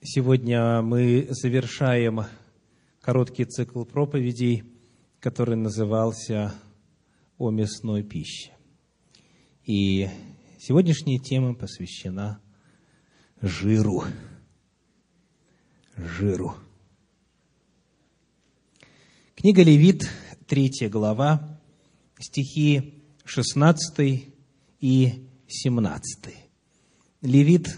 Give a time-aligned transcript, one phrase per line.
[0.00, 2.22] Сегодня мы завершаем
[3.00, 4.62] короткий цикл проповедей,
[5.18, 6.54] который назывался
[7.36, 8.52] «О мясной пище».
[9.64, 10.08] И
[10.60, 12.40] сегодняшняя тема посвящена
[13.40, 14.04] жиру.
[15.96, 16.54] Жиру.
[19.34, 20.08] Книга Левит,
[20.46, 21.60] третья глава,
[22.20, 24.32] стихи 16
[24.78, 26.34] и 17.
[27.22, 27.76] Левит,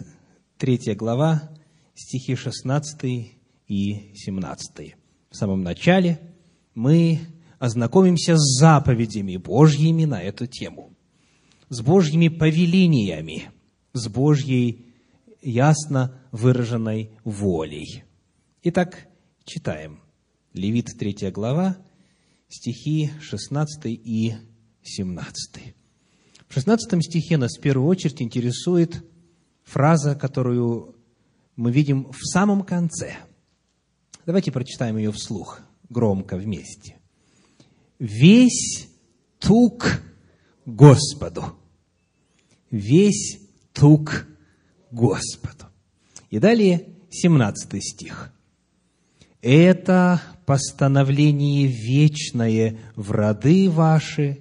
[0.59, 1.54] третья глава,
[1.95, 3.05] стихи 16
[3.69, 4.95] и 17.
[5.31, 6.21] В самом начале
[6.75, 7.21] мы
[7.59, 10.93] ознакомимся с заповедями Божьими на эту тему,
[11.69, 13.51] с Божьими повелениями,
[13.93, 14.87] с Божьей
[15.41, 18.05] ясно выраженной волей.
[18.63, 19.09] Итак,
[19.45, 20.01] читаем.
[20.53, 21.77] Левит 3 глава,
[22.49, 24.35] стихи 16 и
[24.83, 25.75] 17.
[26.49, 29.05] В 16 стихе нас в первую очередь интересует
[29.65, 30.94] фраза, которую
[31.57, 33.17] мы видим в самом конце.
[34.27, 36.97] Давайте прочитаем ее вслух, громко вместе.
[37.99, 38.89] «Весь
[39.39, 40.03] тук
[40.67, 41.57] Господу».
[42.71, 43.41] Весь
[43.73, 44.27] тук
[44.91, 45.67] Господу.
[46.31, 48.33] И далее 17 стих.
[49.41, 54.41] «Это постановление вечное в роды ваши,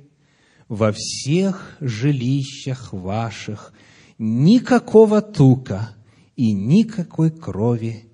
[0.68, 3.74] во всех жилищах ваших,
[4.18, 5.96] никакого тука
[6.36, 8.06] и никакой крови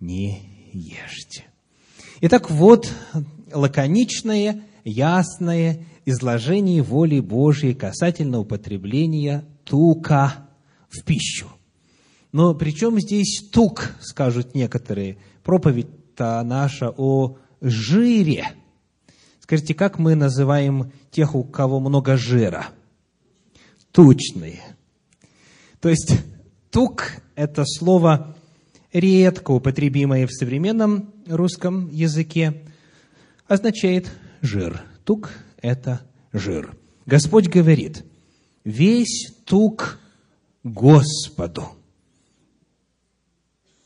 [0.00, 1.44] не ешьте.
[2.20, 2.92] Итак, вот
[3.52, 10.48] лаконичное, ясное изложение воли Божьей касательно употребления тука
[10.88, 11.48] в пищу.
[12.32, 15.18] Но при чем здесь тук, скажут некоторые?
[15.44, 18.48] Проповедь-то наша о жире.
[19.40, 22.68] Скажите, как мы называем тех, у кого много жира?
[23.92, 24.60] Тучные.
[25.80, 26.12] То есть,
[26.70, 28.36] тук– это слово
[28.92, 32.64] редко употребимое в современном русском языке,
[33.46, 34.10] означает
[34.42, 34.82] жир.
[35.04, 35.30] Тук–
[35.62, 36.00] это
[36.32, 36.76] жир.
[37.06, 38.04] Господь говорит,
[38.64, 40.00] весь тук
[40.64, 41.68] Господу.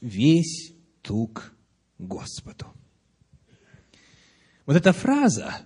[0.01, 1.53] Весь тук
[1.99, 2.69] Господу.
[4.65, 5.57] Вот эта фраза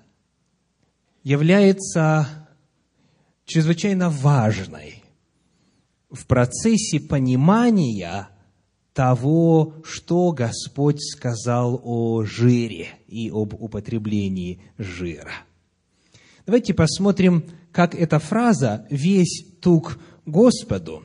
[1.22, 2.48] является
[3.44, 4.95] чрезвычайно важной
[6.10, 8.28] в процессе понимания
[8.92, 15.32] того, что Господь сказал о жире и об употреблении жира.
[16.46, 21.04] Давайте посмотрим, как эта фраза «весь тук Господу»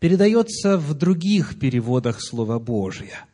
[0.00, 3.26] передается в других переводах Слова Божия.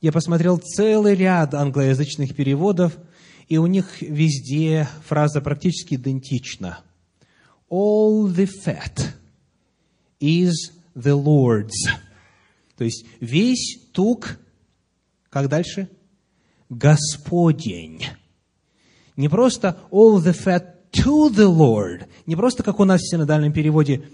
[0.00, 2.96] Я посмотрел целый ряд англоязычных переводов,
[3.48, 6.80] и у них везде фраза практически идентична.
[7.70, 9.14] All the fat
[10.20, 11.74] is the Lord's.
[12.76, 14.38] То есть весь тук,
[15.30, 15.88] как дальше?
[16.68, 18.04] Господень.
[19.16, 23.52] Не просто all the fat to the Lord, не просто, как у нас в синодальном
[23.52, 24.08] переводе,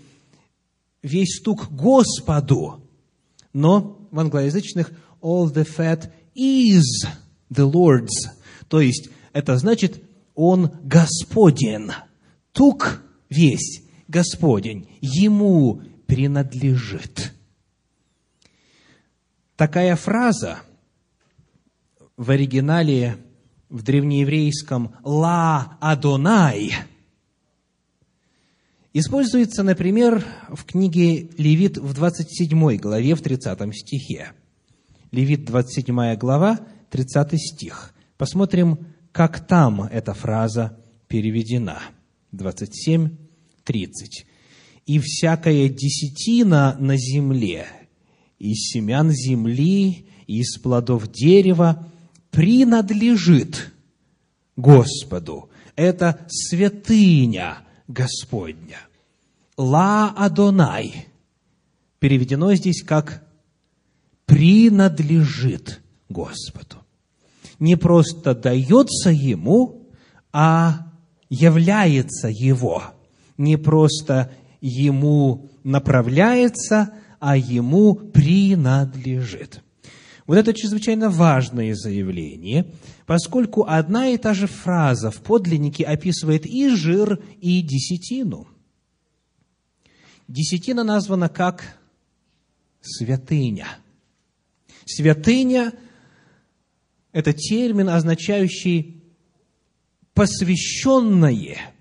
[1.03, 2.83] весь тук Господу,
[3.53, 6.85] но в англоязычных all the fat is
[7.51, 8.31] the Lord's.
[8.69, 10.03] То есть, это значит,
[10.35, 11.93] он Господен.
[12.53, 17.33] Тук весь Господень, ему принадлежит.
[19.57, 20.59] Такая фраза
[22.19, 23.17] в оригинале
[23.71, 26.75] в древнееврейском «ла Адонай»
[28.93, 34.33] используется, например, в книге Левит в 27 главе, в 30 стихе.
[35.13, 37.95] Левит 27 глава, 30 стих.
[38.19, 40.79] Посмотрим, как там эта фраза
[41.09, 41.81] переведена.
[42.33, 43.17] 27,
[43.65, 44.27] 30.
[44.87, 47.67] «И всякая десятина на земле,
[48.39, 51.89] из семян земли, из плодов дерева
[52.31, 53.73] принадлежит
[54.57, 55.51] Господу.
[55.77, 58.79] Это святыня Господня.
[59.57, 61.07] Ла Адонай.
[61.99, 63.25] Переведено здесь как
[64.27, 66.77] принадлежит Господу.
[67.59, 69.87] Не просто дается Ему,
[70.33, 70.91] а
[71.29, 72.83] является Его.
[73.37, 74.33] Не просто
[74.63, 79.61] Ему направляется, а ему принадлежит.
[80.25, 82.73] Вот это чрезвычайно важное заявление,
[83.05, 88.47] поскольку одна и та же фраза в подлиннике описывает и жир, и десятину.
[90.29, 91.77] Десятина названа как
[92.81, 93.67] святыня.
[94.87, 95.73] Святыня–
[97.13, 99.03] это термин, означающий
[100.15, 101.72] посвященное,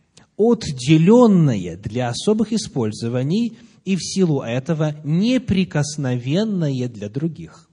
[0.50, 7.70] отделенное для особых использований– и в силу этого неприкосновенное для других.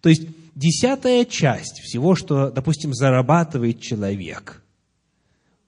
[0.00, 4.62] То есть десятая часть всего, что, допустим, зарабатывает человек,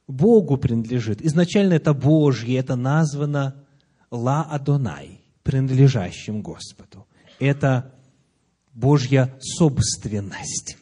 [0.06, 1.22] Богу принадлежит.
[1.22, 3.64] Изначально это Божье, это названо
[4.10, 7.06] Ла Адонай, принадлежащим Господу.
[7.38, 7.94] Это
[8.74, 10.76] Божья собственность.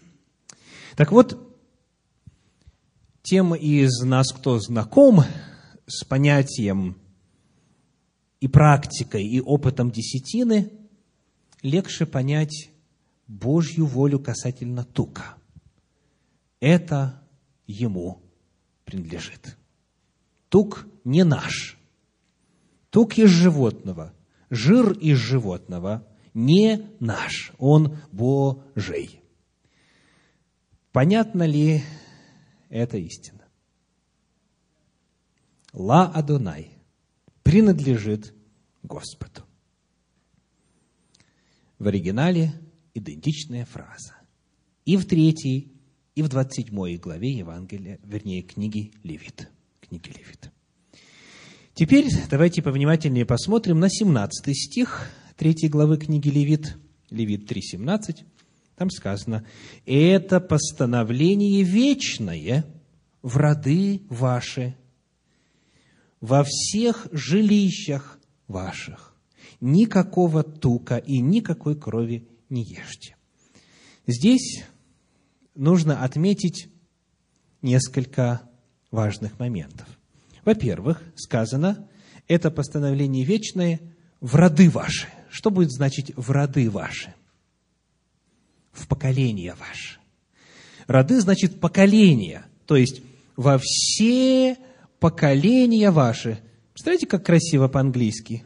[0.96, 1.51] Так вот,
[3.32, 5.22] тем из нас, кто знаком
[5.86, 6.98] с понятием
[8.40, 10.70] и практикой, и опытом десятины,
[11.62, 12.68] легче понять
[13.26, 15.36] Божью волю касательно тука.
[16.60, 17.22] Это
[17.66, 18.20] ему
[18.84, 19.56] принадлежит.
[20.50, 21.78] Тук не наш.
[22.90, 24.12] Тук из животного,
[24.50, 29.22] жир из животного не наш, он Божий.
[30.92, 31.82] Понятно ли
[32.72, 33.44] это истина?
[35.72, 36.70] Ла Адонай
[37.42, 38.34] принадлежит
[38.82, 39.42] Господу.
[41.78, 42.52] В оригинале
[42.94, 44.14] идентичная фраза.
[44.84, 45.72] И в третьей,
[46.14, 49.48] и в двадцать седьмой главе Евангелия, вернее, книги Левит.
[49.80, 50.50] Книги Левит.
[51.74, 56.76] Теперь давайте повнимательнее посмотрим на 17 стих третьей главы книги Левит,
[57.10, 58.24] Левит 3.17.
[58.76, 59.44] Там сказано,
[59.86, 62.64] «Это постановление вечное
[63.22, 64.76] в роды ваши,
[66.20, 69.14] во всех жилищах ваших.
[69.60, 73.16] Никакого тука и никакой крови не ешьте».
[74.06, 74.64] Здесь
[75.54, 76.68] нужно отметить
[77.60, 78.42] несколько
[78.90, 79.86] важных моментов.
[80.44, 81.88] Во-первых, сказано,
[82.26, 83.80] это постановление вечное
[84.20, 85.06] в роды ваши.
[85.30, 87.14] Что будет значить в роды ваши?
[88.72, 89.98] В поколения ваши.
[90.86, 93.02] Роды значит поколения, то есть
[93.36, 94.56] во все
[94.98, 96.38] поколения ваши.
[96.72, 98.44] Представляете, как красиво по-английски?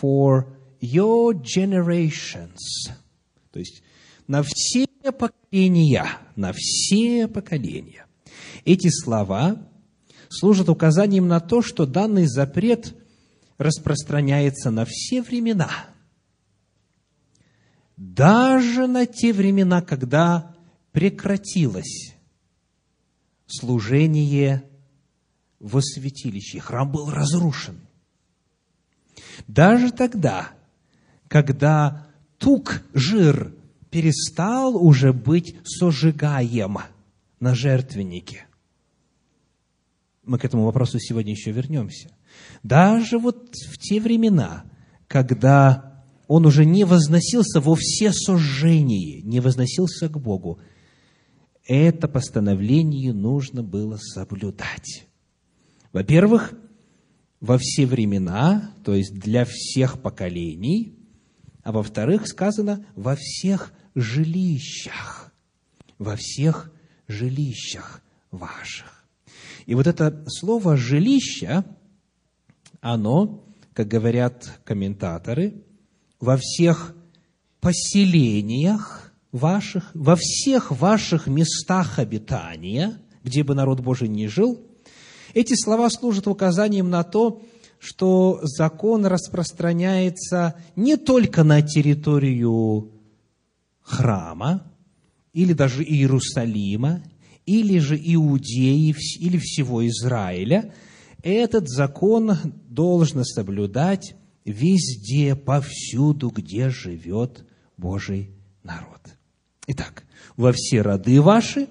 [0.00, 0.46] For
[0.80, 2.56] your generations.
[3.50, 3.82] То есть
[4.26, 4.86] на все
[5.18, 6.06] поколения,
[6.36, 8.06] на все поколения.
[8.64, 9.56] Эти слова
[10.28, 12.94] служат указанием на то, что данный запрет
[13.56, 15.70] распространяется на все времена.
[17.98, 20.54] Даже на те времена, когда
[20.92, 22.14] прекратилось
[23.48, 24.62] служение
[25.58, 27.80] во святилище, храм был разрушен.
[29.48, 30.50] Даже тогда,
[31.26, 32.06] когда
[32.38, 33.52] тук, жир,
[33.90, 36.78] перестал уже быть сожигаем
[37.40, 38.46] на жертвеннике.
[40.22, 42.14] Мы к этому вопросу сегодня еще вернемся.
[42.62, 44.62] Даже вот в те времена,
[45.08, 45.87] когда
[46.28, 50.60] он уже не возносился во все сожжения, не возносился к Богу,
[51.66, 55.06] это постановление нужно было соблюдать.
[55.92, 56.52] Во-первых,
[57.40, 60.98] во все времена, то есть для всех поколений,
[61.62, 65.32] а во-вторых, сказано во всех жилищах,
[65.98, 66.70] во всех
[67.06, 69.06] жилищах ваших.
[69.64, 71.64] И вот это слово «жилище»,
[72.80, 75.62] оно, как говорят комментаторы,
[76.20, 76.94] во всех
[77.60, 84.60] поселениях ваших, во всех ваших местах обитания, где бы народ Божий не жил,
[85.34, 87.42] эти слова служат указанием на то,
[87.78, 92.90] что закон распространяется не только на территорию
[93.82, 94.64] храма,
[95.32, 97.02] или даже Иерусалима,
[97.46, 100.74] или же Иудеи, или всего Израиля,
[101.22, 102.36] этот закон
[102.68, 104.14] должно соблюдать
[104.50, 107.44] везде, повсюду, где живет
[107.76, 108.30] Божий
[108.62, 109.00] народ.
[109.66, 110.04] Итак,
[110.36, 111.68] во все роды ваши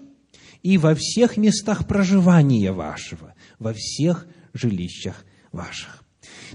[0.62, 6.04] и во всех местах проживания вашего, во всех жилищах ваших.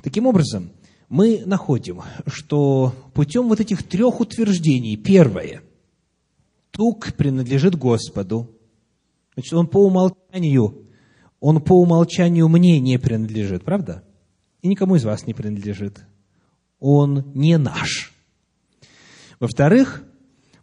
[0.03, 0.73] Таким образом,
[1.09, 5.63] мы находим, что путем вот этих трех утверждений, первое,
[6.71, 8.57] тук принадлежит Господу,
[9.35, 10.87] значит, он по умолчанию,
[11.41, 14.05] он по умолчанию мне не принадлежит, правда?
[14.63, 16.07] И никому из вас не принадлежит
[16.83, 18.13] он не наш.
[19.39, 20.03] Во-вторых,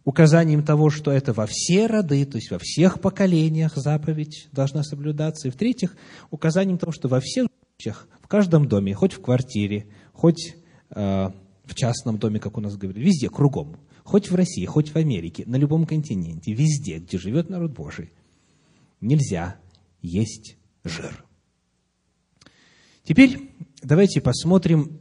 [0.04, 5.48] указанием того, что это во все роды, то есть во всех поколениях заповедь должна соблюдаться.
[5.48, 5.96] И в-третьих,
[6.30, 10.56] указанием того, что во всех случаях, в каждом доме, хоть в квартире, хоть
[10.90, 11.30] э,
[11.64, 15.44] в частном доме, как у нас говорили, везде, кругом, хоть в России, хоть в Америке,
[15.46, 18.12] на любом континенте, везде, где живет народ Божий,
[19.00, 19.56] нельзя
[20.02, 21.24] есть жир.
[23.04, 23.50] Теперь
[23.82, 24.99] давайте посмотрим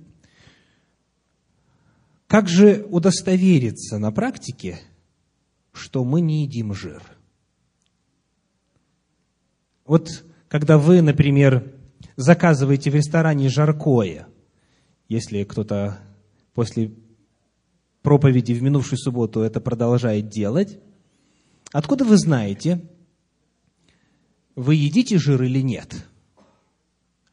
[2.29, 4.79] как же удостовериться на практике,
[5.71, 7.01] что мы не едим жир?
[9.83, 11.73] Вот когда вы, например,
[12.17, 14.27] заказываете в ресторане жаркое,
[15.07, 15.97] если кто-то
[16.53, 16.91] после
[18.03, 20.77] проповеди в минувшую субботу это продолжает делать.
[21.71, 22.87] Откуда вы знаете,
[24.55, 26.05] вы едите жир или нет?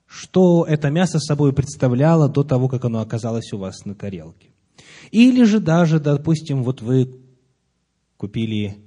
[0.06, 4.55] Что это мясо собой представляло до того, как оно оказалось у вас на тарелке?
[5.10, 7.20] Или же даже, допустим, вот вы
[8.16, 8.78] купили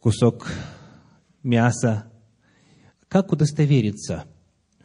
[0.00, 0.50] кусок
[1.42, 2.12] мяса,
[3.08, 4.24] как удостовериться,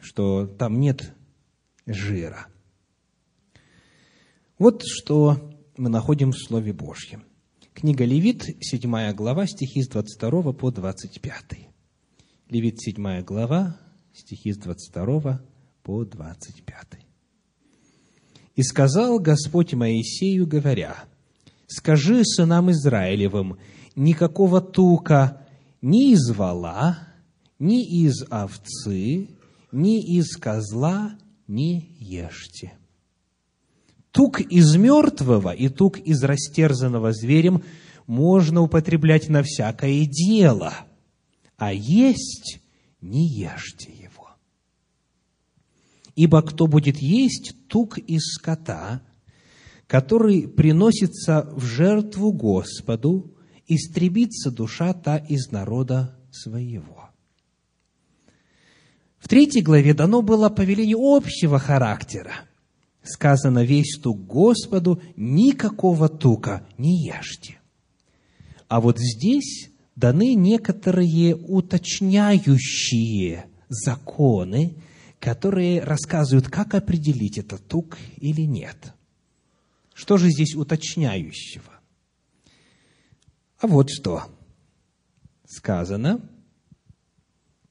[0.00, 1.14] что там нет
[1.86, 2.46] жира?
[4.58, 7.24] Вот что мы находим в Слове Божьем.
[7.74, 11.44] Книга Левит, 7 глава, стихи с 22 по 25.
[12.48, 13.76] Левит, 7 глава,
[14.12, 15.42] стихи с 22
[15.82, 17.01] по 25.
[18.54, 21.04] «И сказал Господь Моисею, говоря,
[21.66, 23.56] «Скажи сынам Израилевым,
[23.96, 25.46] никакого тука
[25.80, 26.98] ни из вала,
[27.58, 29.28] ни из овцы,
[29.72, 31.16] ни из козла
[31.46, 32.72] не ешьте»
[34.12, 37.62] Тук из мертвого и тук из растерзанного зверем
[38.06, 40.74] можно употреблять на всякое дело,
[41.56, 42.60] а есть
[43.00, 44.21] не ешьте его.
[46.14, 49.02] Ибо кто будет есть тук из скота,
[49.86, 53.34] который приносится в жертву Господу,
[53.66, 57.10] истребится душа та из народа своего.
[59.18, 62.32] В третьей главе дано было повеление общего характера–
[63.02, 67.58] сказано, весь тук Господу, никакого тука не ешьте.
[68.68, 74.76] А вот здесь даны некоторые уточняющие законы,
[75.22, 78.92] которые рассказывают, как определить, это тук или нет.
[79.94, 81.72] Что же здесь уточняющего?
[83.60, 84.24] А вот что
[85.46, 86.28] сказано.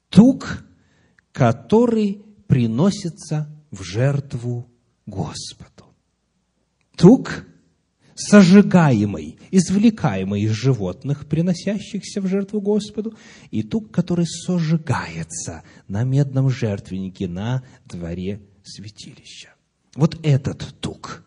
[0.08, 0.64] Тук,
[1.32, 4.70] который приносится в жертву
[5.04, 5.84] Господу.
[6.96, 7.44] Тук,
[8.14, 13.14] сожигаемый, извлекаемый из животных, приносящихся в жертву Господу,
[13.50, 19.54] и тук, который сожигается на медном жертвеннике на дворе святилища.
[19.94, 21.24] Вот этот тук,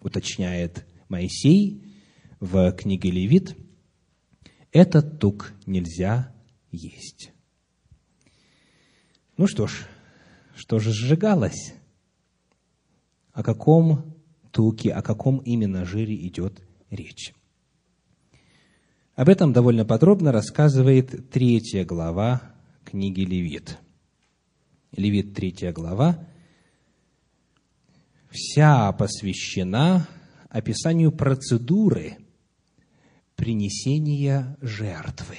[0.00, 1.82] уточняет Моисей
[2.40, 3.56] в книге Левит,
[4.72, 6.32] этот тук нельзя
[6.70, 7.32] есть.
[9.36, 9.86] Ну что ж,
[10.56, 11.74] что же сжигалось?
[13.38, 14.17] о каком
[14.58, 16.60] туке, о каком именно жире идет
[16.90, 17.32] речь.
[19.14, 22.42] Об этом довольно подробно рассказывает третья глава
[22.84, 23.78] книги Левит.
[24.90, 26.26] Левит, третья глава,
[28.30, 30.08] вся посвящена
[30.48, 32.16] описанию процедуры
[33.36, 35.36] принесения жертвы,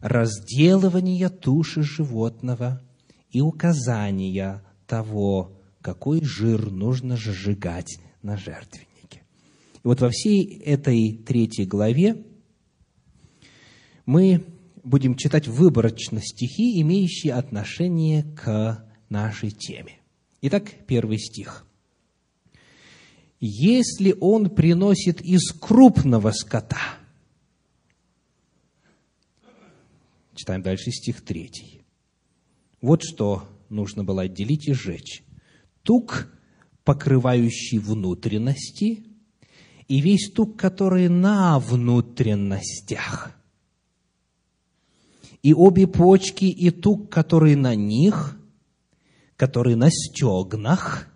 [0.00, 2.82] разделывания туши животного
[3.30, 9.22] и указания того, какой жир нужно сжигать на жертвеннике.
[9.74, 12.24] И вот во всей этой третьей главе
[14.06, 14.46] мы
[14.82, 19.98] будем читать выборочно стихи, имеющие отношение к нашей теме.
[20.40, 21.66] Итак, первый стих.
[23.40, 26.98] «Если он приносит из крупного скота...»
[30.34, 31.82] Читаем дальше стих третий.
[32.80, 35.22] Вот что нужно было отделить и сжечь
[35.82, 36.28] тук,
[36.84, 39.04] покрывающий внутренности,
[39.88, 43.32] и весь тук, который на внутренностях.
[45.42, 48.38] И обе почки, и тук, который на них,
[49.36, 51.08] который на стегнах,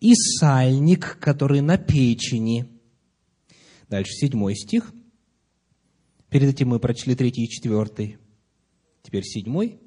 [0.00, 2.66] и сальник, который на печени.
[3.88, 4.92] Дальше седьмой стих.
[6.30, 8.18] Перед этим мы прочли третий и четвертый.
[9.02, 9.78] Теперь седьмой.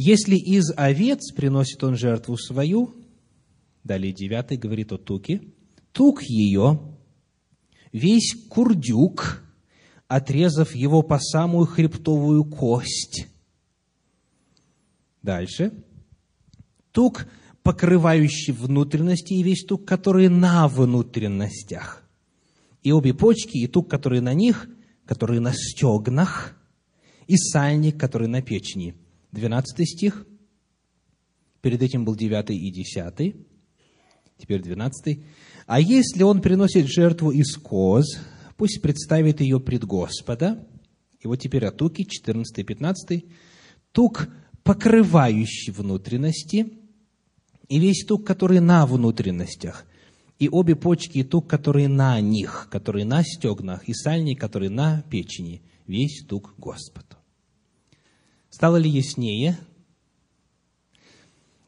[0.00, 2.94] Если из овец приносит он жертву свою,
[3.82, 5.42] далее девятый говорит о туке,
[5.90, 6.96] тук ее,
[7.90, 9.42] весь курдюк,
[10.06, 13.26] отрезав его по самую хребтовую кость.
[15.20, 15.72] Дальше.
[16.92, 17.26] Тук,
[17.64, 22.08] покрывающий внутренности, и весь тук, который на внутренностях.
[22.84, 24.68] И обе почки, и тук, который на них,
[25.04, 26.56] который на стегнах,
[27.26, 28.94] и сальник, который на печени–
[29.32, 30.26] 12 стих.
[31.60, 33.36] Перед этим был 9 и 10.
[34.38, 35.24] Теперь 12.
[35.66, 38.18] «А если он приносит жертву из коз,
[38.56, 40.66] пусть представит ее пред Господа».
[41.20, 43.24] И вот теперь о туке, 14 и 15.
[43.92, 44.28] «Тук,
[44.62, 46.72] покрывающий внутренности,
[47.68, 49.84] и весь тук, который на внутренностях,
[50.38, 55.02] и обе почки, и тук, который на них, который на стегнах, и сальник, который на
[55.10, 57.17] печени, весь тук Господу.
[58.58, 59.56] Стало ли яснее?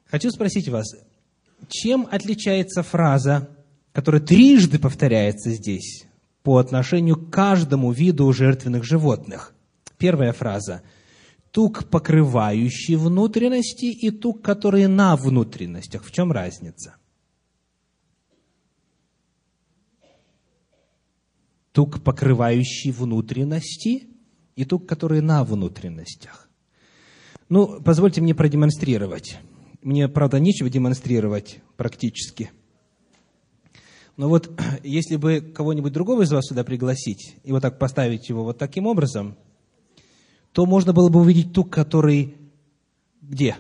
[0.06, 0.92] Хочу спросить вас,
[1.68, 3.48] чем отличается фраза,
[3.92, 6.06] которая трижды повторяется здесь
[6.42, 9.54] по отношению к каждому виду жертвенных животных?
[9.98, 10.82] Первая фраза–
[11.52, 16.02] тук, покрывающий внутренности, и тук, который на внутренностях.
[16.04, 16.96] В чем разница?
[21.70, 24.08] Тук, покрывающий внутренности,
[24.56, 26.49] и тук, который на внутренностях.
[27.50, 29.38] Ну, позвольте мне продемонстрировать.
[29.82, 32.52] Мне, правда, нечего демонстрировать практически.
[34.16, 34.52] Но вот
[34.84, 38.86] если бы кого-нибудь другого из вас сюда пригласить и вот так поставить его вот таким
[38.86, 39.36] образом,
[40.52, 42.36] то можно было бы увидеть тук, который
[43.20, 43.56] где?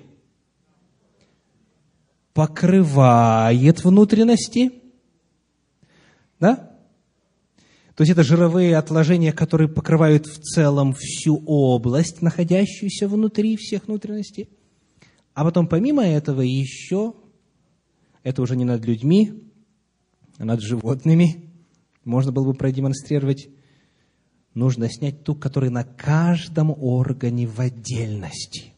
[2.32, 4.72] Покрывает внутренности.
[6.38, 6.69] Да?
[8.00, 14.48] То есть это жировые отложения, которые покрывают в целом всю область, находящуюся внутри всех внутренностей.
[15.34, 17.12] А потом помимо этого еще,
[18.22, 19.52] это уже не над людьми,
[20.38, 21.50] а над животными,
[22.06, 23.50] можно было бы продемонстрировать,
[24.54, 28.72] нужно снять ту, который на каждом органе в отдельности.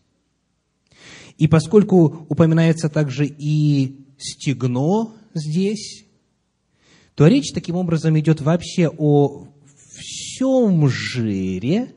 [1.38, 6.06] И поскольку упоминается также и стегно здесь,
[7.14, 9.48] то речь таким образом идет вообще о
[9.94, 11.94] всем жире,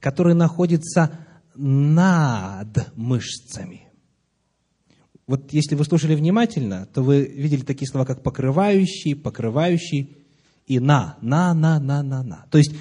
[0.00, 1.18] который находится
[1.54, 3.82] над мышцами.
[5.26, 10.16] Вот если вы слушали внимательно, то вы видели такие слова, как покрывающий, покрывающий
[10.66, 12.46] и на, на, на, на, на, на.
[12.50, 12.72] То есть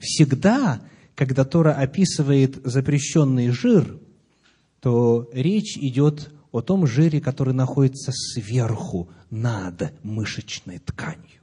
[0.00, 0.82] всегда,
[1.14, 4.00] когда Тора описывает запрещенный жир,
[4.80, 11.40] то речь идет о том жире, который находится сверху, над мышечной тканью.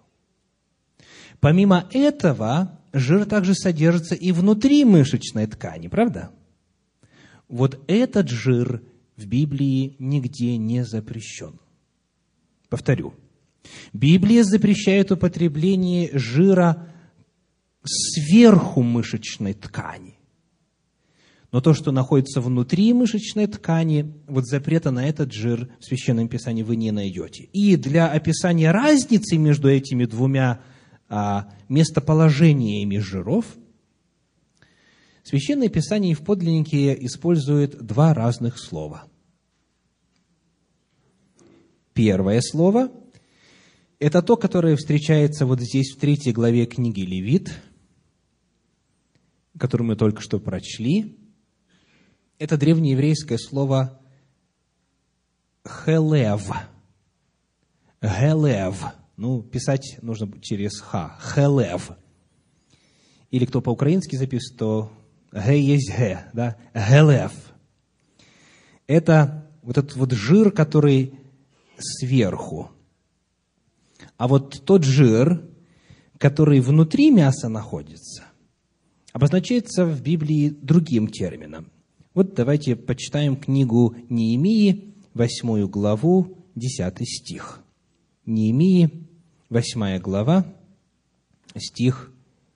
[1.39, 6.31] Помимо этого, жир также содержится и внутри мышечной ткани, правда?
[7.47, 8.83] Вот этот жир
[9.17, 11.59] в Библии нигде не запрещен.
[12.69, 13.15] Повторю.
[13.91, 16.87] Библия запрещает употребление жира
[17.83, 20.08] сверху мышечной ткани.
[21.51, 26.61] Но то, что находится внутри мышечной ткани, вот запрета на этот жир в Священном Писании
[26.61, 27.49] вы не найдете.
[27.53, 30.61] И для описания разницы между этими двумя
[31.07, 33.45] а, местоположениями жиров,
[35.23, 39.03] Священное Писание в подлиннике использует два разных слова.
[41.93, 42.91] Первое слово–
[43.99, 47.61] это то, которое встречается вот здесь в третьей главе книги Левит,
[49.59, 51.18] которую мы только что прочли.
[52.39, 53.99] Это древнееврейское слово
[55.67, 56.49] «хелев».
[58.01, 58.81] «Хелев».
[59.17, 61.19] Ну, писать нужно через «х».
[61.21, 61.91] «Хелев».
[63.29, 64.91] Или кто по-украински записывает, то
[65.33, 66.55] «г» есть «г», да?
[66.73, 67.33] «Хелев».
[68.87, 71.19] Это вот этот вот жир, который
[71.77, 72.71] сверху.
[74.15, 75.45] А вот тот жир,
[76.17, 78.23] который внутри мяса находится,
[79.11, 81.69] обозначается в Библии другим термином.
[82.19, 87.63] Вот давайте почитаем книгу Неемии, восьмую главу, десятый стих.
[88.25, 89.07] Неемии,
[89.47, 90.45] восьмая глава,
[91.55, 92.11] стих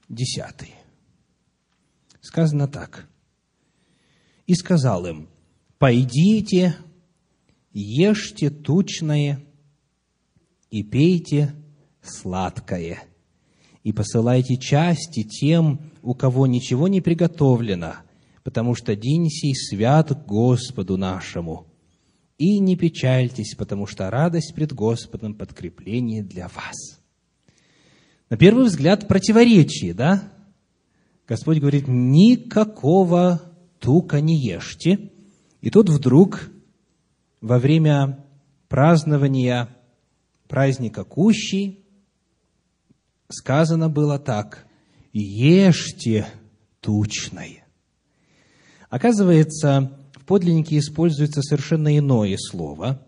[0.09, 0.73] десятый.
[2.19, 3.07] Сказано так.
[4.47, 5.29] «И сказал им,
[5.77, 6.75] пойдите,
[7.71, 9.39] ешьте тучное
[10.71, 11.55] и пейте
[12.01, 13.01] сладкое,
[13.85, 17.93] и посылайте части тем, у кого ничего не приготовлено,
[18.43, 21.67] потому что день сей свят Господу нашему.
[22.37, 26.99] И не печальтесь, потому что радость пред Господом– подкрепление для вас».
[28.29, 30.23] На первый взгляд противоречие, да?
[31.27, 33.41] Господь говорит, никакого
[33.79, 35.11] тука не ешьте.
[35.61, 36.49] И тут вдруг
[37.41, 38.25] во время
[38.69, 39.69] празднования
[40.47, 41.85] праздника Кущи
[43.29, 44.65] сказано было так,
[45.11, 46.27] ешьте
[46.79, 47.62] тучное.
[48.93, 53.03] Оказывается, в подлиннике используется совершенно иное слово.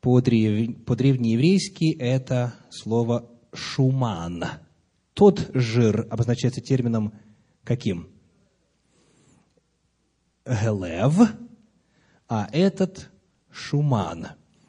[0.00, 4.44] По-древнееврейски это слово «шуман».
[5.14, 7.14] Тот жир обозначается термином
[7.64, 8.06] каким?
[10.46, 11.32] Гелев,
[12.28, 13.10] а этот
[13.50, 14.28] Шуман.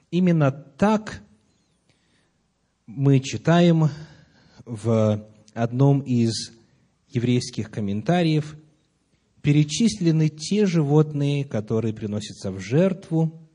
[0.09, 1.21] Именно так
[2.87, 3.89] мы читаем
[4.65, 6.53] в одном из
[7.07, 8.57] еврейских комментариев,
[9.49, 13.49] перечислены те животные, которые приносятся в жертву.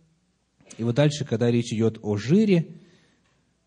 [0.77, 2.81] И вот дальше, когда речь идет о жире,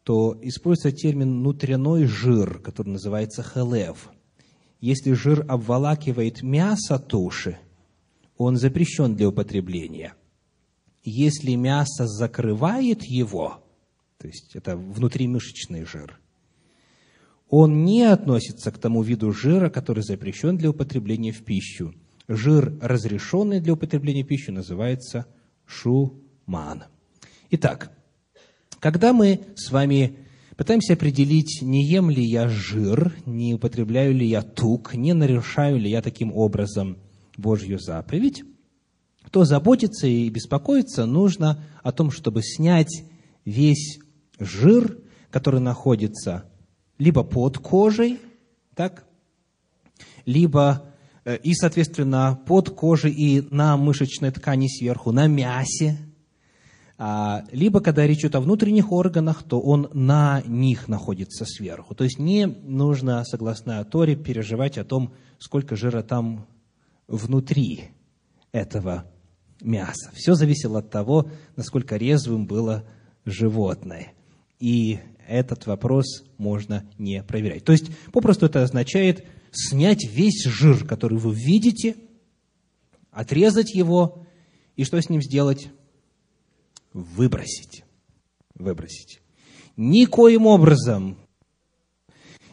[0.04, 4.10] то используется термин «внутренной жир», который называется хелев.
[4.82, 7.60] Если жир обволакивает мясо туши,
[8.38, 10.14] он запрещен для употребления–
[11.10, 13.64] если мясо закрывает его,
[14.18, 16.20] то есть это внутримышечный жир,
[17.48, 21.94] он не относится к тому виду жира, который запрещен для употребления в пищу.
[22.28, 25.26] Жир, разрешенный для употребления в пищу, называется
[25.66, 26.84] шуман.
[27.52, 27.92] Итак,
[28.80, 30.18] когда мы с вами
[30.58, 35.90] пытаемся определить, не ем ли я жир, не употребляю ли я тук, не нарушаю ли
[35.90, 36.98] я таким образом
[37.38, 38.44] Божью заповедь,
[39.32, 43.04] то заботиться и беспокоиться нужно о том, чтобы снять
[43.46, 44.00] весь
[44.38, 44.98] жир,
[45.30, 46.50] который находится
[46.98, 48.20] либо под кожей,
[48.76, 49.06] так,
[50.26, 50.94] либо
[51.36, 55.98] и, соответственно, под кожей и на мышечной ткани сверху, на мясе,
[57.00, 61.94] а, либо, когда речь идет о внутренних органах, то он на них находится сверху.
[61.94, 66.48] То есть не нужно, согласно Торе, переживать о том, сколько жира там
[67.08, 67.92] внутри
[68.52, 69.06] этого
[69.62, 70.12] мяса.
[70.14, 72.84] Все зависело от того, насколько резвым было
[73.26, 74.14] животное.
[74.60, 77.64] И этот вопрос можно не проверять.
[77.64, 81.96] То есть, попросту это означает снять весь жир, который вы видите,
[83.12, 84.26] отрезать его,
[84.76, 85.70] и что с ним сделать?
[86.98, 87.84] выбросить.
[88.56, 89.22] Выбросить.
[89.76, 91.18] Никоим образом,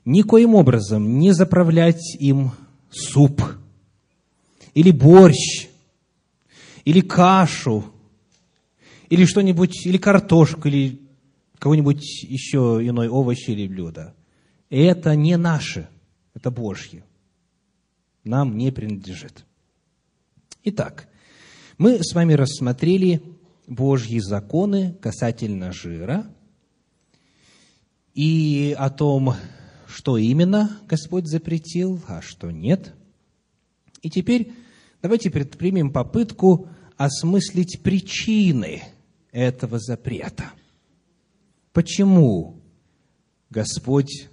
[0.05, 2.53] никоим образом не заправлять им
[2.91, 3.43] суп,
[4.75, 5.69] или борщ,
[6.85, 7.85] или кашу,
[9.09, 11.01] или что-нибудь, или картошку, или
[11.59, 14.15] какой-нибудь еще иной овощ или блюдо.
[14.69, 15.89] Это не наше,
[16.45, 17.03] это Божье.
[18.23, 19.47] Нам не принадлежит.
[20.63, 21.09] Итак,
[21.79, 23.23] мы с вами рассмотрели
[23.67, 26.27] Божьи законы касательно жира
[28.13, 29.37] и о том,
[29.87, 32.93] что именно Господь запретил, а что нет.
[34.03, 34.53] И теперь
[35.01, 38.83] давайте предпримем попытку осмыслить причины
[39.33, 40.53] этого запрета.
[41.73, 42.61] Почему
[43.49, 44.29] Господь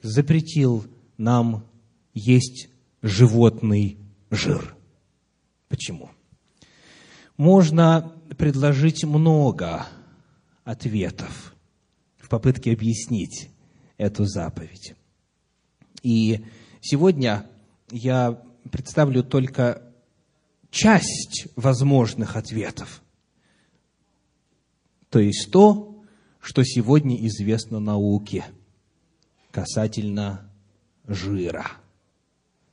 [0.00, 0.86] запретил
[1.20, 1.66] нам
[2.14, 2.70] есть
[3.02, 3.98] животный
[4.30, 4.74] жир?
[5.68, 6.10] Почему?
[7.36, 9.86] Можно предложить много
[10.64, 11.54] ответов
[12.16, 13.50] в попытке объяснить
[13.98, 14.94] эту заповедь.
[16.02, 16.44] И
[16.80, 17.46] сегодня
[17.90, 19.92] я представлю только
[20.70, 23.02] часть возможных ответов.
[25.10, 26.02] То есть то,
[26.40, 28.46] что сегодня известно науке
[29.50, 30.49] касательно
[31.10, 31.72] жира,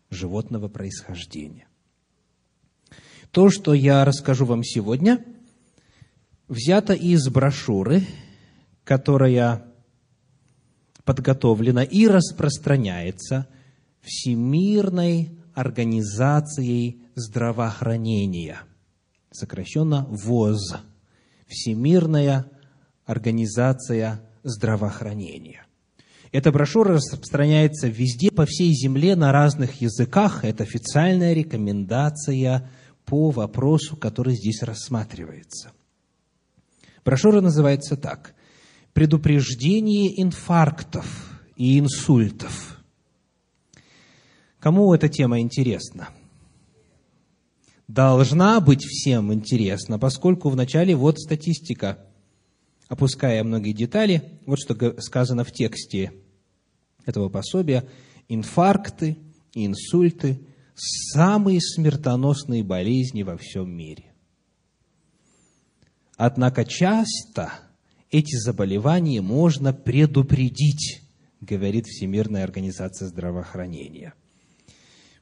[0.10, 1.68] животного происхождения.
[3.32, 5.26] То, что я расскажу вам сегодня–
[6.48, 8.04] взято из брошюры,
[8.84, 9.66] которая
[11.04, 13.48] подготовлена и распространяется
[14.02, 18.60] Всемирной организацией здравоохранения,
[19.32, 20.78] сокращенно ВОЗ,
[21.48, 22.46] Всемирная
[23.06, 25.67] организация здравоохранения.
[26.32, 30.44] Эта брошюра распространяется везде, по всей земле, на разных языках.
[30.44, 32.70] Это официальная рекомендация
[33.06, 35.72] по вопросу, который здесь рассматривается.
[37.06, 38.36] Брошюра называется так.
[38.94, 42.78] «Предупреждение инфарктов и инсультов».
[44.60, 46.10] Кому эта тема интересна?
[47.88, 52.00] Должна быть всем интересна, поскольку вначале вот статистика,
[52.90, 56.14] опуская многие детали, вот что сказано в тексте
[57.06, 57.86] этого пособия.
[58.28, 59.18] Инфаркты
[59.66, 60.40] инсульты–
[60.76, 64.06] самые смертоносные болезни во всем мире.
[66.16, 67.54] Однако часто
[68.12, 71.02] эти заболевания можно предупредить,
[71.42, 74.14] говорит Всемирная организация здравоохранения.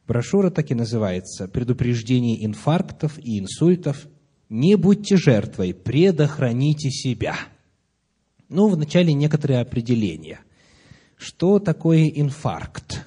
[0.07, 4.07] Брошюра так и называется «Предупреждение инфарктов и инсультов.
[4.49, 7.35] Не будьте жертвой, предохраните себя».
[8.49, 10.39] Ну, вначале некоторые определения.
[11.17, 13.05] Что такое инфаркт?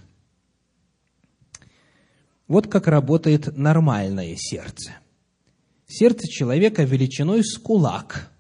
[2.47, 4.93] Вот как работает нормальное сердце–
[5.91, 8.31] Сердце человека величиной с кулак,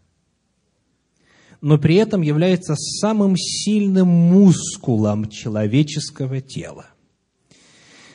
[1.62, 6.88] но при этом является самым сильным мускулом человеческого тела.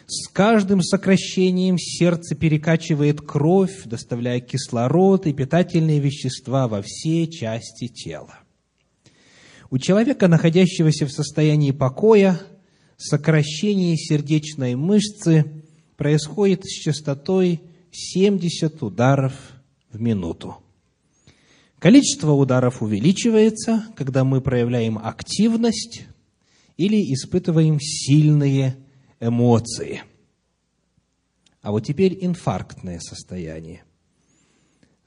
[0.05, 8.37] С каждым сокращением сердце перекачивает кровь, доставляя кислород и питательные вещества во все части тела.
[9.73, 12.39] У человека, находящегося в состоянии покоя,
[12.95, 15.63] сокращение сердечной мышцы
[15.97, 17.59] происходит с частотой
[17.89, 19.33] 70 ударов
[19.89, 20.57] в минуту.
[21.79, 26.03] Количество ударов увеличивается, когда мы проявляем активность
[26.77, 28.77] или испытываем сильные
[29.19, 30.03] эмоции.
[31.63, 33.83] А вот теперь инфарктное состояние.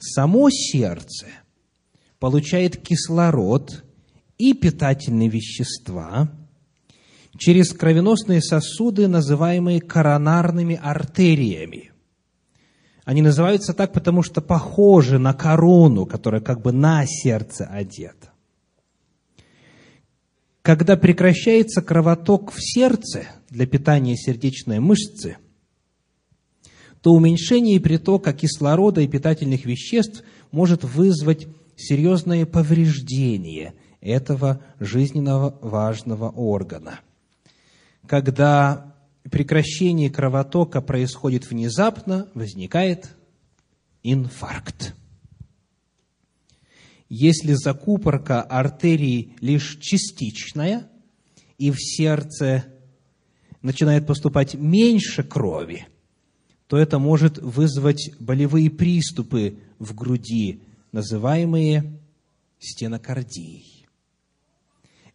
[0.01, 1.27] Само сердце
[2.19, 3.85] получает кислород
[4.39, 6.31] и питательные вещества
[7.39, 11.93] через кровеносные сосуды, называемые коронарными артериями.
[13.05, 18.31] Они называются так, потому что похожи на корону, которая как бы на сердце одета.
[20.63, 25.37] Когда прекращается кровоток в сердце для питания сердечной мышцы,
[27.01, 31.47] то уменьшение притока кислорода и питательных веществ может вызвать
[31.77, 33.75] серьезное повреждение
[34.07, 37.01] этого жизненно важного органа.
[38.07, 38.95] Когда
[39.31, 43.11] прекращение кровотока происходит внезапно, возникает
[44.03, 44.95] инфаркт.
[47.09, 50.89] Если закупорка артерий лишь частичная,
[51.59, 52.67] и в сердце
[53.63, 55.87] начинает поступать меньше крови,
[56.67, 62.01] то это может вызвать болевые приступы в груди, называемые
[62.59, 63.86] стенокардией.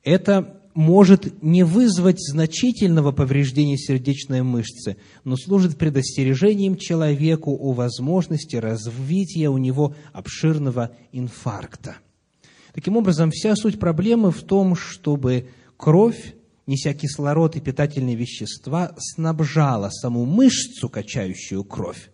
[0.04, 9.50] Это может не вызвать значительного повреждения сердечной мышцы, но служит предостережением человеку о возможности развития
[9.50, 11.98] у него обширного инфаркта.
[12.74, 16.36] Таким образом, вся суть проблемы в том, чтобы кровь,
[16.68, 22.12] неся кислород и питательные вещества, снабжала саму мышцу, качающую кровь,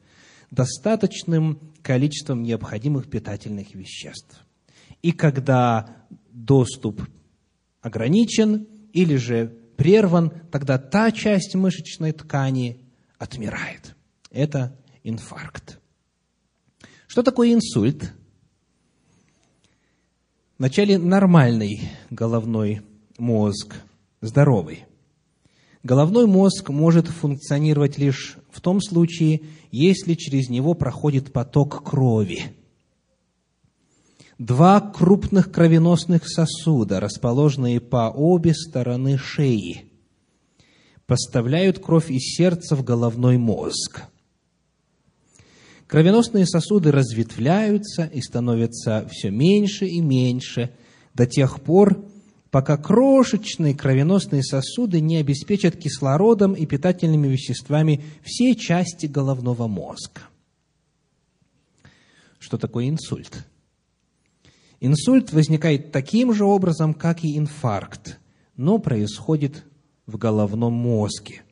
[0.50, 4.44] достаточным количеством необходимых питательных веществ.
[5.04, 5.96] И когда
[6.32, 7.04] доступ
[7.82, 12.82] ограничен или же прерван, тогда та часть мышечной ткани
[13.18, 13.96] отмирает.
[14.32, 15.80] Это инфаркт.
[17.08, 18.14] Что такое инсульт?
[20.58, 22.82] Вначале нормальный головной
[23.18, 23.76] мозг,
[24.22, 24.86] здоровый.
[25.84, 32.56] Головной мозг может функционировать лишь в том случае, если через него проходит поток крови–
[34.38, 39.86] Два крупных кровеносных сосуда, расположенные по обе стороны шеи,
[41.08, 44.04] поставляют кровь из сердца в головной мозг.
[45.88, 50.72] Кровеносные сосуды разветвляются и становятся все меньше и меньше
[51.16, 52.06] до тех пор,
[52.52, 60.22] пока крошечные кровеносные сосуды не обеспечат кислородом и питательными веществами все части головного мозга.
[62.38, 63.48] Что такое инсульт?
[64.80, 68.20] Инсульт возникает таким же образом, как и инфаркт,
[68.56, 69.66] но происходит
[70.06, 71.44] в головном мозге.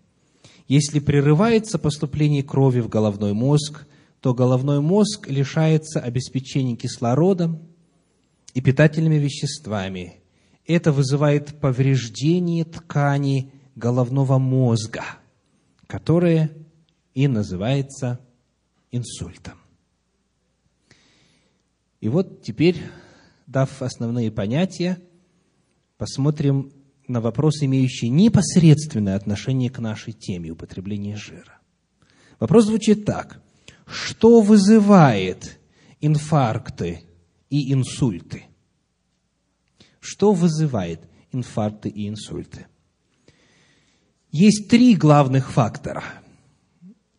[0.68, 3.86] Если прерывается поступление крови в головной мозг,
[4.20, 7.62] то головной мозг лишается обеспечения кислородом
[8.54, 10.22] и питательными веществами.
[10.66, 15.04] Это вызывает повреждение ткани головного мозга,
[15.86, 16.52] которое
[17.14, 18.20] и называется
[18.92, 19.60] инсультом.
[22.02, 22.78] И вот теперь
[23.48, 25.00] дав основные понятия,
[25.98, 26.72] посмотрим
[27.08, 31.60] на вопрос, имеющий непосредственное отношение к нашей теме употребления жира.
[32.40, 33.42] Вопрос звучит так.
[33.86, 35.60] Что вызывает
[36.02, 37.04] инфаркты
[37.50, 38.46] и инсульты?
[40.00, 42.66] Что вызывает инфаркты и инсульты?
[44.32, 46.04] Есть три главных фактора,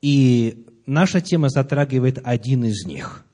[0.03, 3.25] и наша тема затрагивает один из них.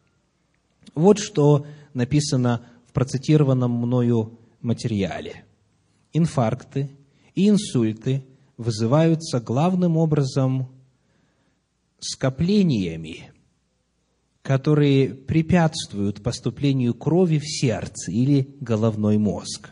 [0.94, 5.44] Вот что написано процитированном мною материале.
[6.12, 6.90] Инфаркты
[7.34, 8.24] и инсульты
[8.56, 10.68] вызываются главным образом
[11.98, 13.32] скоплениями,
[14.42, 19.70] которые препятствуют поступлению крови в сердце или головной мозг.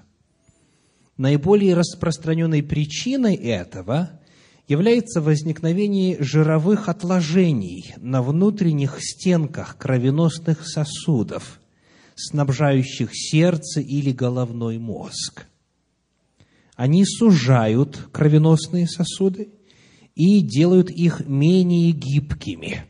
[1.17, 4.21] Наиболее распространенной причиной этого
[4.69, 11.60] является возникновение жировых отложений на внутренних стенках кровеносных сосудов,
[12.29, 15.47] снабжающих сердце или головной мозг.
[16.77, 19.51] Они сужают кровеносные сосуды
[20.15, 22.85] и делают их менее гибкими.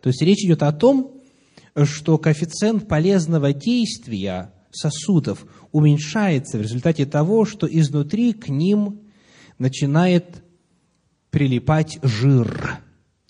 [0.00, 1.22] То есть речь идет о том,
[1.84, 9.00] что коэффициент полезного действия сосудов уменьшается в результате того, что изнутри к ним
[9.58, 10.42] начинает
[11.30, 12.78] прилипать жир,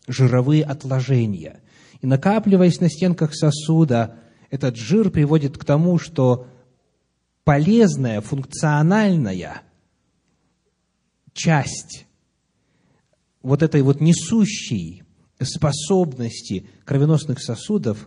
[0.08, 1.60] жировые отложения.
[2.00, 4.16] И накапливаясь на стенках сосуда,
[4.52, 6.46] этот жир приводит к тому, что
[7.42, 9.62] полезная, функциональная
[11.32, 12.04] часть
[13.40, 15.04] вот этой вот несущей
[15.42, 18.06] способности кровеносных сосудов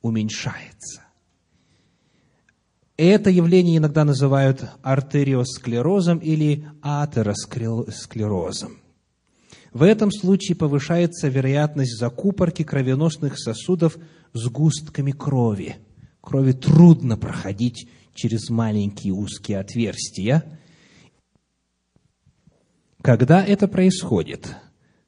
[0.00, 1.02] уменьшается.
[2.96, 8.78] Это явление иногда называют артериосклерозом или атеросклерозом.
[9.72, 13.98] В этом случае повышается вероятность закупорки кровеносных сосудов
[14.32, 15.76] сгустками крови.
[16.20, 20.58] Крови трудно проходить через маленькие узкие отверстия.
[23.02, 24.56] Когда это происходит,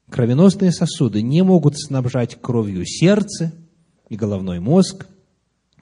[0.09, 3.53] кровеносные сосуды не могут снабжать кровью сердце
[4.09, 5.07] и головной мозг,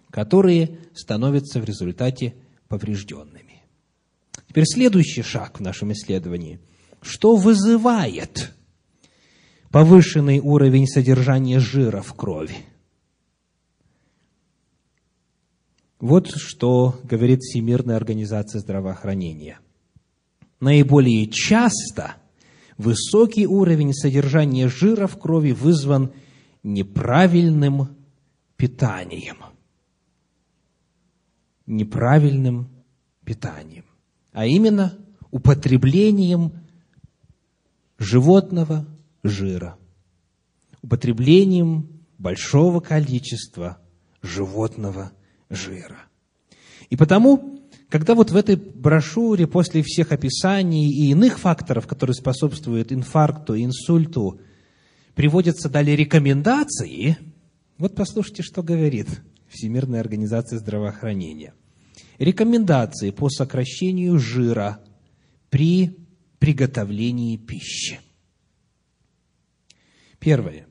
[0.09, 2.35] которые становятся в результате
[2.67, 3.63] поврежденными.
[4.47, 6.59] Теперь следующий шаг в нашем исследовании.
[7.01, 8.53] Что вызывает
[9.69, 12.57] повышенный уровень содержания жира в крови?
[16.01, 19.59] Вот что говорит Всемирная организация здравоохранения.
[20.59, 22.15] Наиболее часто
[22.75, 26.11] высокий уровень содержания жира в крови вызван
[26.63, 27.95] неправильным
[28.57, 29.37] питанием.
[31.67, 32.67] Неправильным
[33.23, 33.85] питанием.
[34.31, 34.97] А именно
[35.29, 36.53] употреблением
[37.99, 38.87] животного
[39.21, 39.77] жира.
[40.81, 43.77] Употреблением большого количества
[44.23, 45.20] животного жира.
[46.89, 52.91] И потому, когда вот в этой брошюре после всех описаний и иных факторов, которые способствуют
[52.91, 54.41] инфаркту, инсульту,
[55.15, 57.17] приводятся далее рекомендации,
[57.77, 59.07] вот послушайте, что говорит
[59.49, 61.53] Всемирная организация здравоохранения.
[62.19, 64.79] Рекомендации по сокращению жира
[65.49, 65.97] при
[66.39, 67.99] приготовлении пищи.
[70.19, 70.67] Первое.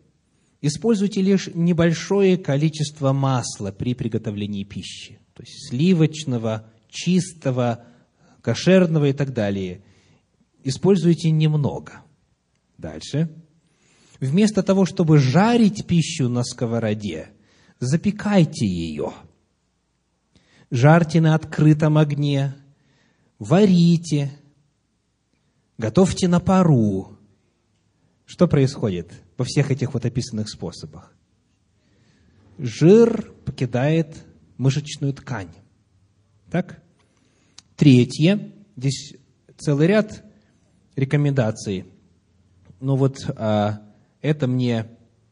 [0.63, 7.85] Используйте лишь небольшое количество масла при приготовлении пищи, то есть сливочного, чистого,
[8.43, 9.83] кошерного и так далее.
[10.63, 12.03] Используйте немного.
[12.77, 13.31] Дальше.
[14.21, 17.29] Вместо того, чтобы жарить пищу на сковороде,
[17.79, 19.13] запекайте ее.
[20.71, 22.55] Жарьте на открытом огне,
[23.39, 24.31] варите,
[25.79, 27.19] готовьте на пару.
[28.27, 29.11] Что происходит?
[29.41, 31.15] Во всех этих вот описанных способах.
[32.59, 34.15] Жир покидает
[34.59, 35.49] мышечную ткань.
[36.51, 36.83] Так?
[37.75, 38.53] Третье.
[38.77, 39.15] Здесь
[39.57, 40.23] целый ряд
[40.95, 41.87] рекомендаций.
[42.81, 43.81] Но вот а,
[44.21, 44.89] это мне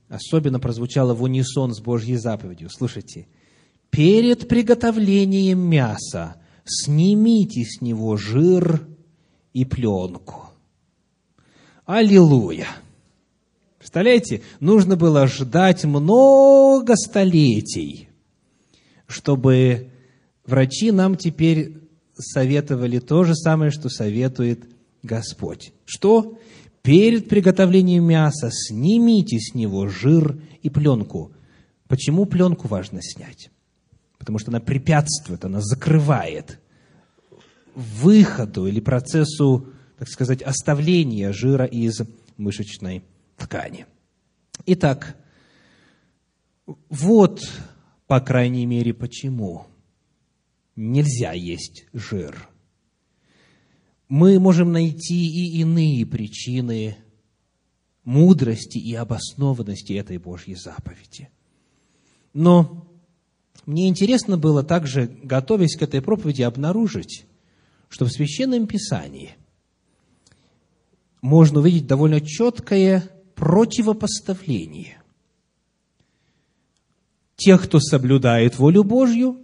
[0.09, 2.71] особенно прозвучало в унисон с Божьей заповедью.
[2.71, 3.29] Слушайте.
[3.91, 8.89] Перед приготовлением мяса снимите с него жир
[9.53, 10.47] и пленку.
[11.85, 12.69] Аллилуйя!
[13.79, 18.09] Представляете, нужно было ждать много столетий,
[19.07, 19.91] чтобы
[20.45, 21.79] врачи нам теперь
[22.19, 24.65] советовали то же самое, что советует
[25.03, 25.73] Господь.
[25.85, 26.39] Что?
[26.83, 31.33] Перед приготовлением мяса снимите с него жир и пленку.
[31.87, 33.51] Почему пленку важно снять?
[34.19, 36.59] Потому что она препятствует, она закрывает
[37.75, 42.01] выходу или процессу, так сказать, оставления жира из
[42.37, 43.05] мышечной
[43.39, 43.87] ткани.
[44.67, 45.17] Итак,
[46.67, 47.41] вот,
[48.07, 49.67] по крайней мере, почему
[50.77, 52.49] нельзя есть жир.
[54.09, 56.97] Мы можем найти и иные причины
[58.05, 61.29] мудрости и обоснованности этой Божьей заповеди.
[62.33, 62.87] Но
[63.67, 67.27] мне интересно было также, готовясь к этой проповеди, обнаружить,
[67.91, 69.35] что в Священном Писании
[71.21, 75.01] можно увидеть довольно четкое противопоставление
[77.37, 79.41] тех, кто соблюдает волю Божью,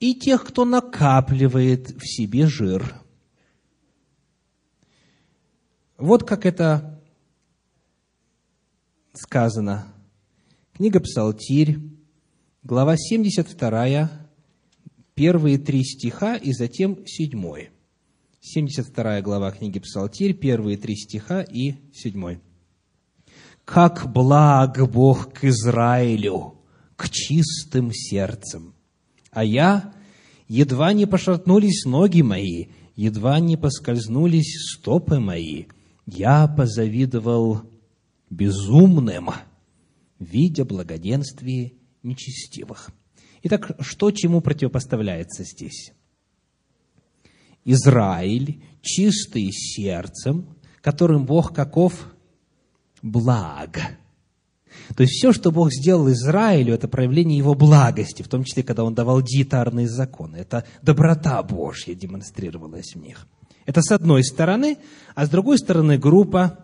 [0.00, 2.94] и тех, кто накапливает в себе жир.
[5.96, 7.00] Вот как это
[9.12, 9.86] сказано.
[10.72, 11.78] Книга Псалтирь,
[12.64, 14.10] глава 72,
[15.14, 17.70] первые три стиха и затем седьмой.
[18.40, 22.40] 72 глава книги Псалтирь, первые три стиха и седьмой
[23.64, 26.54] как благ Бог к Израилю,
[26.96, 28.74] к чистым сердцем.
[29.30, 29.94] А я,
[30.48, 35.66] едва не пошатнулись ноги мои, едва не поскользнулись стопы мои,
[36.06, 37.62] я позавидовал
[38.28, 39.30] безумным,
[40.18, 42.90] видя благоденствие нечестивых.
[43.42, 45.92] Итак, что чему противопоставляется здесь?
[47.64, 52.12] Израиль, чистый сердцем, которым Бог каков?
[53.02, 53.78] Благ.
[54.96, 58.84] То есть все, что Бог сделал Израилю, это проявление Его благости, в том числе, когда
[58.84, 60.36] Он давал диетарные законы.
[60.36, 63.26] Это доброта Божья демонстрировалась в них.
[63.66, 64.78] Это с одной стороны,
[65.14, 66.58] а с другой стороны группа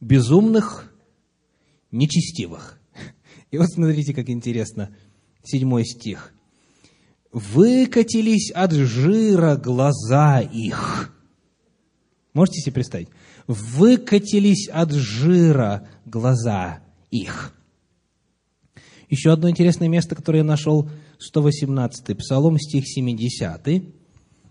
[0.00, 0.92] безумных,
[1.90, 2.78] нечестивых.
[3.50, 4.94] И вот смотрите, как интересно,
[5.42, 6.32] седьмой стих.
[7.32, 11.12] «Выкатились от жира глаза их».
[12.32, 13.08] Можете себе представить?
[13.50, 16.80] Выкатились от жира глаза
[17.10, 17.52] их.
[19.08, 20.88] Еще одно интересное место, которое я нашел
[21.18, 23.82] 118 Псалом, стих 70.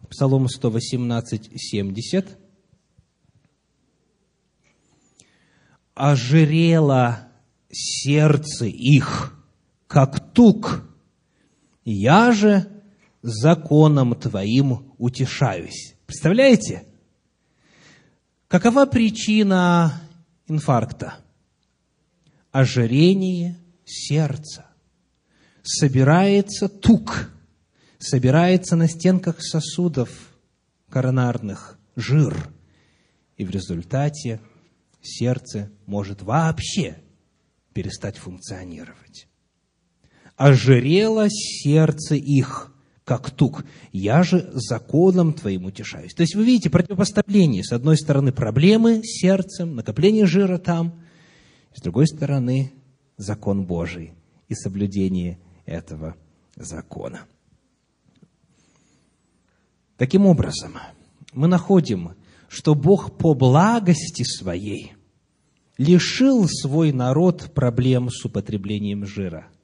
[0.09, 2.37] Псалом 118, 70.
[5.95, 7.19] «Ожирело
[7.71, 9.33] сердце их,
[9.87, 10.83] как тук,
[11.85, 12.67] я же
[13.21, 15.95] законом Твоим утешаюсь».
[16.05, 16.83] Представляете?
[18.49, 20.01] Какова причина
[20.47, 21.19] инфаркта?
[22.51, 24.65] Ожирение сердца.
[25.61, 27.31] Собирается тук,
[27.99, 30.35] собирается на стенках сосудов
[30.89, 32.49] коронарных жир,
[33.37, 34.41] и в результате
[34.99, 36.97] сердце может вообще
[37.73, 39.27] перестать функционировать.
[40.37, 42.73] Ожирело сердце их,
[43.09, 43.65] как тук.
[43.91, 46.13] Я же законом твоим утешаюсь.
[46.13, 47.63] То есть вы видите противопоставление.
[47.63, 51.01] С одной стороны проблемы с сердцем, накопление жира там.
[51.73, 52.71] С другой стороны
[53.17, 54.13] закон Божий
[54.47, 56.17] и соблюдение этого
[56.55, 57.21] закона.
[59.97, 60.75] Таким образом,
[61.33, 62.11] мы находим,
[62.47, 64.93] что Бог по благости своей
[65.79, 69.47] лишил свой народ проблем с употреблением жира–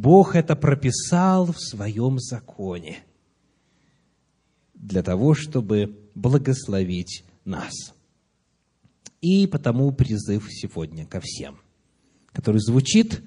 [0.00, 3.04] Бог это прописал в своем законе
[4.72, 7.74] для того, чтобы благословить нас.
[9.20, 11.60] И потому призыв сегодня ко всем,
[12.32, 13.22] который звучит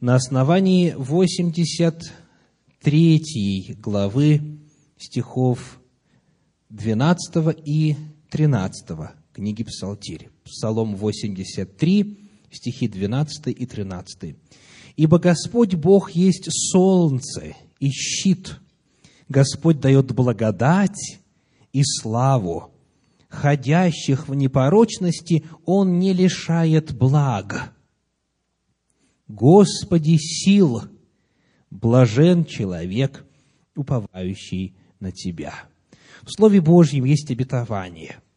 [0.00, 4.60] на основании 83 главы
[4.96, 5.78] стихов
[6.70, 7.96] 12 и
[8.30, 8.96] 13
[9.34, 10.30] книги Псалтирь.
[10.42, 14.36] Псалом 83, стихи 12 и 13.
[14.98, 18.58] Ибо Господь Бог есть солнце и щит.
[19.28, 21.20] Господь дает благодать
[21.72, 22.72] и славу.
[23.28, 27.72] Ходящих в непорочности Он не лишает благ.
[29.28, 30.82] Господи сил,
[31.70, 33.24] блажен человек,
[33.76, 35.54] уповающий на Тебя.
[36.22, 38.16] В Слове Божьем есть обетование–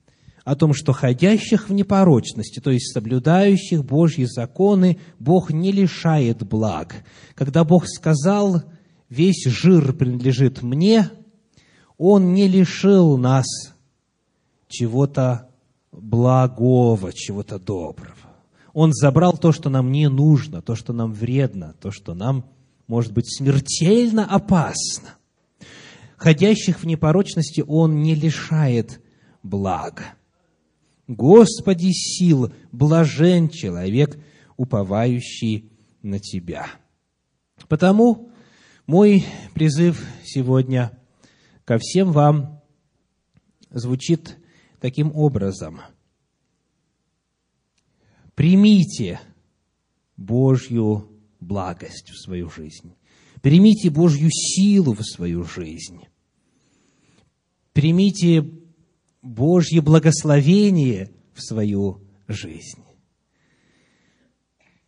[0.43, 7.03] о том, что ходящих в непорочности, то есть соблюдающих Божьи законы, Бог не лишает благ.
[7.35, 8.63] Когда Бог сказал,
[9.09, 11.09] весь жир принадлежит мне,
[11.97, 13.45] Он не лишил нас
[14.67, 15.49] чего-то
[15.91, 18.15] благого, чего-то доброго.
[18.73, 22.45] Он забрал то, что нам не нужно, то, что нам вредно, то, что нам,
[22.87, 25.15] может быть, смертельно опасно.
[26.15, 29.01] Ходящих в непорочности Он не лишает
[29.43, 30.13] блага.
[31.11, 34.17] Господи сил, блажен человек,
[34.55, 35.69] уповающий
[36.01, 36.67] на Тебя.
[37.67, 38.31] Потому
[38.87, 40.97] мой призыв сегодня
[41.65, 42.61] ко всем вам
[43.69, 44.37] звучит
[44.79, 45.81] таким образом.
[48.33, 49.19] Примите
[50.15, 52.95] Божью благость в свою жизнь.
[53.41, 56.03] Примите Божью силу в свою жизнь.
[57.73, 58.49] Примите
[59.21, 62.83] Божье благословение в свою жизнь.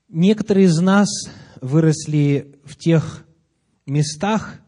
[0.08, 1.10] Некоторые из нас
[1.62, 3.26] выросли в тех
[3.86, 4.60] местах,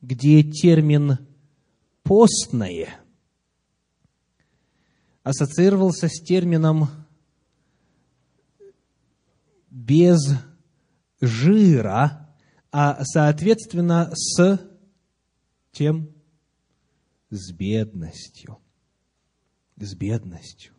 [0.00, 1.18] где термин
[2.02, 2.88] «постное»
[5.22, 6.88] ассоциировался с термином
[9.70, 10.18] «без
[11.20, 12.34] жира»,
[12.72, 14.60] а соответственно с
[15.72, 16.14] чем?
[17.30, 18.59] С бедностью
[19.84, 20.72] с бедностью.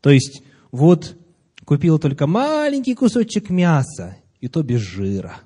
[0.00, 1.16] То есть, вот
[1.64, 5.40] купил только маленький кусочек мяса, и то без жира.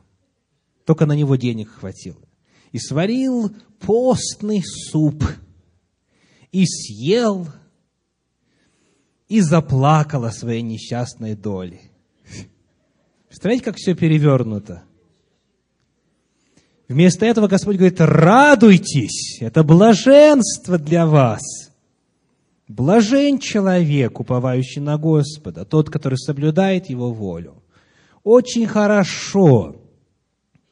[0.84, 2.20] Только на него денег хватило.
[2.72, 5.24] И сварил постный суп,
[6.50, 7.46] и съел,
[9.28, 11.80] и заплакал о своей несчастной доле.
[13.28, 14.82] Представляете, как все перевернуто?
[16.88, 21.67] Вместо этого Господь говорит, радуйтесь, это блаженство для вас.
[22.68, 27.62] Блажен человек, уповающий на Господа, тот, который соблюдает Его волю.
[28.22, 29.76] Очень хорошо,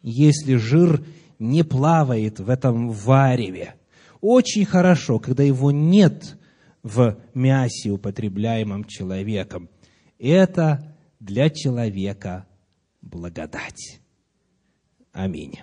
[0.03, 1.03] если жир
[1.39, 3.75] не плавает в этом вареве.
[4.21, 6.39] Очень хорошо, когда его нет
[6.83, 9.69] в мясе, употребляемом человеком.
[10.19, 12.47] Это для человека
[13.01, 14.01] благодать.
[15.13, 15.55] Аминь.